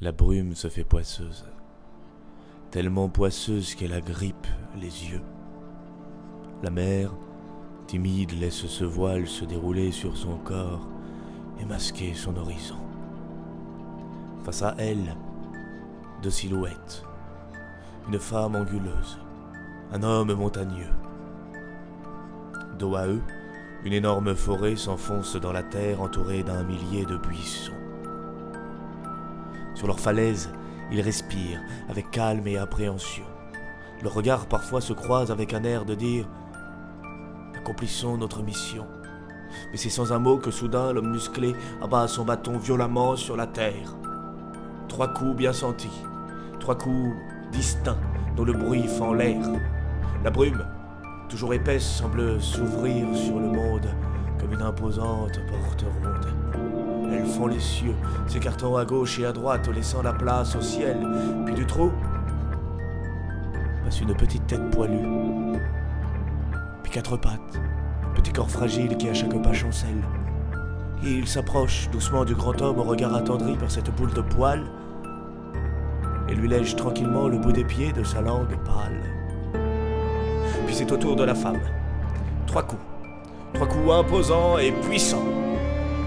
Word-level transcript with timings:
La 0.00 0.12
brume 0.12 0.54
se 0.54 0.68
fait 0.68 0.84
poisseuse, 0.84 1.44
tellement 2.70 3.08
poisseuse 3.08 3.74
qu'elle 3.74 3.92
agrippe 3.92 4.46
les 4.76 5.10
yeux. 5.10 5.22
La 6.62 6.70
mer, 6.70 7.12
timide, 7.88 8.30
laisse 8.38 8.66
ce 8.66 8.84
voile 8.84 9.26
se 9.26 9.44
dérouler 9.44 9.90
sur 9.90 10.16
son 10.16 10.36
corps 10.36 10.86
et 11.60 11.64
masquer 11.64 12.14
son 12.14 12.36
horizon. 12.36 12.78
Face 14.44 14.62
à 14.62 14.76
elle, 14.78 15.16
deux 16.22 16.30
silhouettes, 16.30 17.02
une 18.06 18.20
femme 18.20 18.54
anguleuse, 18.54 19.18
un 19.90 20.04
homme 20.04 20.32
montagneux. 20.32 20.94
Dos 22.78 22.94
à 22.94 23.08
eux, 23.08 23.22
une 23.84 23.94
énorme 23.94 24.36
forêt 24.36 24.76
s'enfonce 24.76 25.34
dans 25.34 25.52
la 25.52 25.64
terre 25.64 26.00
entourée 26.00 26.44
d'un 26.44 26.62
millier 26.62 27.04
de 27.04 27.16
buissons. 27.16 27.72
Sur 29.78 29.86
leurs 29.86 30.00
falaises, 30.00 30.50
ils 30.90 31.00
respirent 31.00 31.60
avec 31.88 32.10
calme 32.10 32.48
et 32.48 32.58
appréhension. 32.58 33.22
Leurs 34.02 34.12
regards 34.12 34.46
parfois 34.46 34.80
se 34.80 34.92
croisent 34.92 35.30
avec 35.30 35.54
un 35.54 35.62
air 35.62 35.84
de 35.84 35.94
dire 35.94 36.26
Accomplissons 37.56 38.16
notre 38.16 38.42
mission. 38.42 38.88
Mais 39.70 39.76
c'est 39.76 39.88
sans 39.88 40.12
un 40.12 40.18
mot 40.18 40.38
que 40.38 40.50
soudain 40.50 40.92
l'homme 40.92 41.12
musclé 41.12 41.54
abat 41.80 42.08
son 42.08 42.24
bâton 42.24 42.58
violemment 42.58 43.14
sur 43.14 43.36
la 43.36 43.46
terre. 43.46 43.94
Trois 44.88 45.12
coups 45.14 45.36
bien 45.36 45.52
sentis, 45.52 46.02
trois 46.58 46.76
coups 46.76 47.14
distincts 47.52 48.00
dont 48.34 48.44
le 48.44 48.54
bruit 48.54 48.88
fend 48.88 49.12
l'air. 49.12 49.46
La 50.24 50.30
brume, 50.30 50.66
toujours 51.28 51.54
épaisse, 51.54 51.86
semble 51.86 52.42
s'ouvrir 52.42 53.06
sur 53.14 53.38
le 53.38 53.46
monde 53.46 53.88
comme 54.40 54.54
une 54.54 54.62
imposante 54.62 55.38
porte 55.48 55.84
ronde. 56.02 56.97
Elles 57.10 57.26
font 57.26 57.46
les 57.46 57.60
cieux, 57.60 57.94
s'écartant 58.26 58.76
à 58.76 58.84
gauche 58.84 59.18
et 59.18 59.26
à 59.26 59.32
droite, 59.32 59.68
laissant 59.68 60.02
la 60.02 60.12
place 60.12 60.54
au 60.56 60.60
ciel. 60.60 60.98
Puis 61.46 61.54
du 61.54 61.66
trou 61.66 61.90
passe 63.84 64.00
une 64.00 64.14
petite 64.14 64.46
tête 64.46 64.70
poilue. 64.70 65.06
Puis 66.82 66.92
quatre 66.92 67.16
pattes, 67.16 67.60
petit 68.14 68.32
corps 68.32 68.50
fragile 68.50 68.96
qui 68.96 69.08
à 69.08 69.14
chaque 69.14 69.40
pas 69.42 69.52
chancelle. 69.52 70.02
Et 71.04 71.12
il 71.12 71.26
s'approche 71.28 71.88
doucement 71.90 72.24
du 72.24 72.34
grand 72.34 72.60
homme 72.60 72.78
au 72.78 72.84
regard 72.84 73.14
attendri 73.14 73.56
par 73.56 73.70
cette 73.70 73.94
boule 73.94 74.12
de 74.12 74.20
poils 74.20 74.64
et 76.28 76.34
lui 76.34 76.48
lèche 76.48 76.76
tranquillement 76.76 77.28
le 77.28 77.38
bout 77.38 77.52
des 77.52 77.64
pieds 77.64 77.92
de 77.92 78.04
sa 78.04 78.20
langue 78.20 78.56
pâle. 78.64 79.02
Puis 80.66 80.74
c'est 80.74 80.92
au 80.92 80.96
tour 80.96 81.16
de 81.16 81.24
la 81.24 81.34
femme. 81.34 81.60
Trois 82.46 82.62
coups. 82.62 82.82
Trois 83.54 83.66
coups 83.66 83.90
imposants 83.90 84.58
et 84.58 84.72
puissants. 84.72 85.24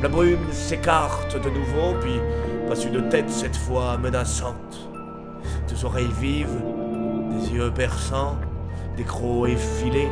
La 0.00 0.08
brume 0.08 0.52
s'écarte 0.52 1.34
de 1.42 1.50
nouveau, 1.50 1.98
puis 2.00 2.20
passe 2.68 2.84
une 2.84 3.08
tête 3.08 3.28
cette 3.28 3.56
fois 3.56 3.98
menaçante. 3.98 4.88
Deux 5.68 5.84
oreilles 5.84 6.12
vives, 6.20 6.56
des 7.32 7.54
yeux 7.54 7.72
perçants, 7.72 8.36
des 8.96 9.02
crocs 9.02 9.48
effilés, 9.48 10.08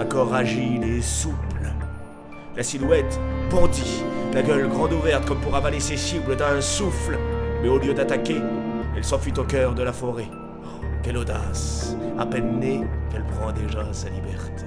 un 0.00 0.06
corps 0.06 0.34
agile 0.34 0.82
et 0.84 1.02
souple. 1.02 1.70
La 2.56 2.62
silhouette 2.62 3.20
bondit, 3.50 4.02
la 4.32 4.40
gueule 4.40 4.68
grande 4.70 4.94
ouverte 4.94 5.26
comme 5.26 5.40
pour 5.40 5.54
avaler 5.54 5.80
ses 5.80 5.98
cibles 5.98 6.36
d'un 6.36 6.62
souffle, 6.62 7.18
mais 7.62 7.68
au 7.68 7.76
lieu 7.76 7.92
d'attaquer, 7.92 8.40
elle 8.96 9.04
s'enfuit 9.04 9.34
au 9.36 9.44
cœur 9.44 9.74
de 9.74 9.82
la 9.82 9.92
forêt. 9.92 10.30
Oh, 10.64 10.82
quelle 11.02 11.18
audace 11.18 11.94
À 12.18 12.24
peine 12.24 12.58
née, 12.58 12.86
qu'elle 13.12 13.26
prend 13.26 13.52
déjà 13.52 13.92
sa 13.92 14.08
liberté. 14.08 14.64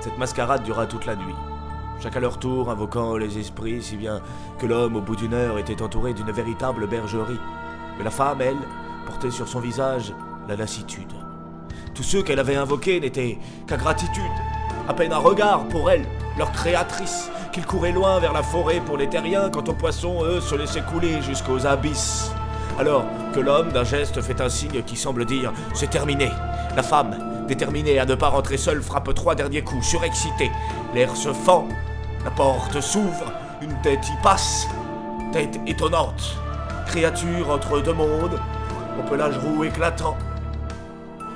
Cette 0.00 0.16
mascarade 0.16 0.62
dura 0.62 0.86
toute 0.86 1.04
la 1.04 1.16
nuit. 1.16 1.34
Chacun 2.00 2.20
leur 2.20 2.38
tour 2.38 2.70
invoquant 2.70 3.16
les 3.16 3.38
esprits, 3.38 3.82
si 3.82 3.96
bien 3.96 4.20
que 4.58 4.66
l'homme, 4.66 4.96
au 4.96 5.00
bout 5.00 5.16
d'une 5.16 5.34
heure, 5.34 5.58
était 5.58 5.82
entouré 5.82 6.12
d'une 6.12 6.30
véritable 6.30 6.86
bergerie. 6.86 7.40
Mais 7.96 8.04
la 8.04 8.10
femme, 8.10 8.40
elle, 8.40 8.58
portait 9.06 9.30
sur 9.30 9.48
son 9.48 9.60
visage 9.60 10.12
la 10.48 10.56
lassitude. 10.56 11.12
Tous 11.94 12.02
ceux 12.02 12.22
qu'elle 12.22 12.40
avait 12.40 12.56
invoqués 12.56 13.00
n'étaient 13.00 13.38
qu'à 13.66 13.76
gratitude, 13.76 14.22
à 14.88 14.94
peine 14.94 15.12
un 15.12 15.18
regard 15.18 15.66
pour 15.68 15.90
elle, 15.90 16.04
leur 16.36 16.52
créatrice, 16.52 17.30
qu'ils 17.52 17.64
couraient 17.64 17.92
loin 17.92 18.18
vers 18.18 18.32
la 18.32 18.42
forêt 18.42 18.80
pour 18.84 18.96
les 18.96 19.08
terriens, 19.08 19.48
quand 19.48 19.68
aux 19.68 19.74
poissons, 19.74 20.24
eux, 20.24 20.40
se 20.40 20.56
laissaient 20.56 20.82
couler 20.82 21.22
jusqu'aux 21.22 21.66
abysses. 21.66 22.32
Alors 22.78 23.04
que 23.32 23.40
l'homme, 23.40 23.70
d'un 23.70 23.84
geste, 23.84 24.20
fait 24.20 24.40
un 24.40 24.48
signe 24.48 24.82
qui 24.82 24.96
semble 24.96 25.24
dire 25.24 25.52
C'est 25.72 25.90
terminé. 25.90 26.30
La 26.74 26.82
femme, 26.82 27.16
déterminée 27.46 27.98
à 27.98 28.06
ne 28.06 28.14
pas 28.14 28.28
rentrer 28.28 28.56
seule, 28.56 28.82
frappe 28.82 29.12
trois 29.14 29.34
derniers 29.34 29.62
coups, 29.62 29.86
surexcitée. 29.86 30.50
L'air 30.94 31.14
se 31.16 31.32
fend, 31.32 31.68
la 32.24 32.30
porte 32.30 32.80
s'ouvre, 32.80 33.32
une 33.62 33.74
tête 33.82 34.08
y 34.08 34.22
passe. 34.22 34.66
Tête 35.32 35.58
étonnante, 35.66 36.36
créature 36.86 37.50
entre 37.50 37.80
deux 37.80 37.92
mondes, 37.92 38.40
au 38.98 39.08
pelage 39.08 39.38
roux 39.38 39.64
éclatant. 39.64 40.16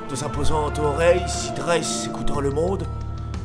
De 0.08 0.24
imposantes 0.24 0.78
oreilles 0.78 1.28
s'y 1.28 1.52
dresse, 1.52 2.06
écoutant 2.06 2.40
le 2.40 2.50
monde. 2.50 2.86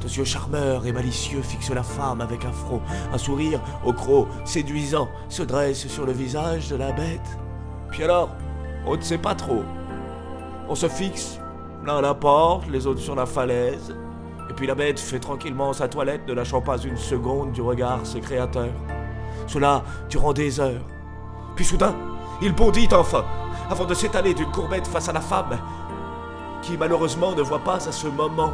Deux 0.01 0.17
yeux 0.17 0.23
charmeurs 0.23 0.85
et 0.85 0.91
malicieux 0.91 1.41
fixent 1.41 1.71
la 1.71 1.83
femme 1.83 2.21
avec 2.21 2.45
un 2.45 2.51
front. 2.51 2.81
Un 3.11 3.17
sourire 3.17 3.59
au 3.83 3.93
croc 3.93 4.27
séduisant 4.45 5.09
se 5.27 5.43
dresse 5.43 5.87
sur 5.87 6.05
le 6.05 6.11
visage 6.11 6.69
de 6.69 6.75
la 6.75 6.91
bête. 6.91 7.37
Puis 7.89 8.03
alors, 8.03 8.29
on 8.85 8.95
ne 8.95 9.01
sait 9.01 9.17
pas 9.17 9.35
trop. 9.35 9.63
On 10.69 10.75
se 10.75 10.87
fixe, 10.87 11.39
l'un 11.85 11.97
à 11.97 12.01
la 12.01 12.13
porte, 12.13 12.67
les 12.69 12.87
autres 12.87 13.01
sur 13.01 13.15
la 13.15 13.25
falaise. 13.25 13.95
Et 14.49 14.53
puis 14.53 14.67
la 14.67 14.75
bête 14.75 14.99
fait 14.99 15.19
tranquillement 15.19 15.73
sa 15.73 15.87
toilette, 15.87 16.27
ne 16.27 16.33
lâchant 16.33 16.61
pas 16.61 16.77
une 16.77 16.97
seconde 16.97 17.51
du 17.51 17.61
regard 17.61 18.05
ses 18.05 18.21
créateurs. 18.21 18.73
Cela 19.47 19.83
durant 20.09 20.33
des 20.33 20.59
heures. 20.59 20.85
Puis 21.55 21.65
soudain, 21.65 21.95
il 22.41 22.53
bondit 22.53 22.87
enfin, 22.91 23.25
avant 23.69 23.85
de 23.85 23.93
s'étaler 23.93 24.33
d'une 24.33 24.51
courbette 24.51 24.87
face 24.87 25.09
à 25.09 25.13
la 25.13 25.21
femme, 25.21 25.59
qui 26.61 26.77
malheureusement 26.77 27.33
ne 27.33 27.41
voit 27.41 27.63
pas 27.63 27.75
à 27.75 27.91
ce 27.91 28.07
moment 28.07 28.53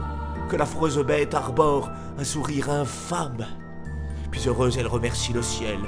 que 0.49 0.55
l'affreuse 0.55 0.97
bête 0.99 1.35
arbore 1.35 1.89
un 2.17 2.23
sourire 2.23 2.69
infâme. 2.69 3.45
Puis 4.31 4.47
heureuse, 4.47 4.77
elle 4.77 4.87
remercie 4.87 5.33
le 5.33 5.41
ciel. 5.41 5.79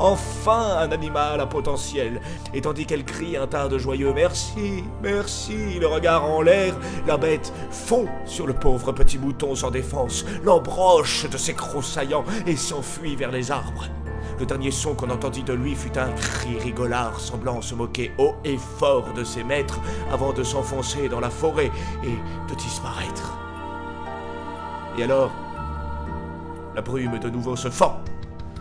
Enfin 0.00 0.78
un 0.78 0.92
animal 0.92 1.40
à 1.40 1.46
potentiel. 1.46 2.22
Et 2.54 2.62
tandis 2.62 2.86
qu'elle 2.86 3.04
crie 3.04 3.36
un 3.36 3.46
tas 3.46 3.68
de 3.68 3.76
joyeux 3.76 4.14
merci, 4.14 4.82
merci, 5.02 5.78
le 5.78 5.86
regard 5.86 6.24
en 6.24 6.40
l'air, 6.40 6.74
la 7.06 7.18
bête 7.18 7.52
fond 7.70 8.06
sur 8.24 8.46
le 8.46 8.54
pauvre 8.54 8.92
petit 8.92 9.18
mouton 9.18 9.54
sans 9.54 9.70
défense, 9.70 10.24
l'embroche 10.42 11.28
de 11.28 11.36
ses 11.36 11.52
crocs 11.52 11.84
saillants 11.84 12.24
et 12.46 12.56
s'enfuit 12.56 13.14
vers 13.14 13.30
les 13.30 13.50
arbres. 13.50 13.88
Le 14.38 14.46
dernier 14.46 14.70
son 14.70 14.94
qu'on 14.94 15.10
entendit 15.10 15.42
de 15.42 15.52
lui 15.52 15.74
fut 15.74 15.98
un 15.98 16.10
cri 16.12 16.58
rigolard 16.58 17.20
semblant 17.20 17.60
se 17.60 17.74
moquer 17.74 18.10
haut 18.16 18.36
et 18.42 18.56
fort 18.56 19.12
de 19.14 19.22
ses 19.22 19.44
maîtres 19.44 19.80
avant 20.10 20.32
de 20.32 20.42
s'enfoncer 20.42 21.10
dans 21.10 21.20
la 21.20 21.28
forêt 21.28 21.70
et 22.02 22.50
de 22.50 22.54
disparaître. 22.54 23.36
Et 24.96 25.02
alors, 25.02 25.30
la 26.74 26.80
brume 26.80 27.18
de 27.18 27.28
nouveau 27.28 27.54
se 27.54 27.68
fend. 27.68 28.00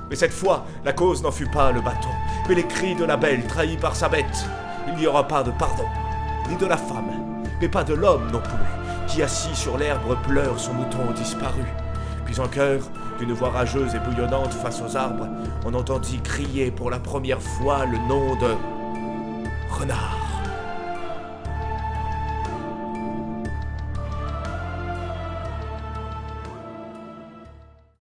Mais 0.09 0.15
cette 0.15 0.33
fois, 0.33 0.65
la 0.83 0.93
cause 0.93 1.21
n'en 1.21 1.31
fut 1.31 1.49
pas 1.49 1.71
le 1.71 1.81
bâton, 1.81 2.09
mais 2.47 2.55
les 2.55 2.65
cris 2.65 2.95
de 2.95 3.05
la 3.05 3.15
belle 3.15 3.45
trahie 3.45 3.77
par 3.77 3.95
sa 3.95 4.09
bête. 4.09 4.45
Il 4.87 4.95
n'y 4.95 5.07
aura 5.07 5.27
pas 5.27 5.43
de 5.43 5.51
pardon, 5.51 5.85
ni 6.49 6.55
de 6.55 6.65
la 6.65 6.77
femme, 6.77 7.43
mais 7.61 7.69
pas 7.69 7.83
de 7.83 7.93
l'homme 7.93 8.31
non 8.31 8.41
plus, 8.41 9.07
qui 9.07 9.21
assis 9.21 9.55
sur 9.55 9.77
l'herbe 9.77 10.17
pleure 10.27 10.59
son 10.59 10.73
mouton 10.73 11.11
disparu. 11.15 11.63
Puis 12.25 12.39
en 12.39 12.47
chœur, 12.47 12.81
d'une 13.19 13.33
voix 13.33 13.49
rageuse 13.49 13.93
et 13.93 13.99
bouillonnante 13.99 14.53
face 14.53 14.81
aux 14.81 14.95
arbres, 14.95 15.27
on 15.65 15.73
entendit 15.73 16.21
crier 16.21 16.71
pour 16.71 16.89
la 16.89 16.99
première 16.99 17.41
fois 17.41 17.85
le 17.85 17.97
nom 18.07 18.35
de 18.35 18.55
Renard. 19.69 20.28